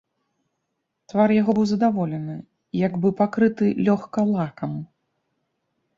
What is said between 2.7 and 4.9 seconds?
як бы пакрыты лёгка лакам.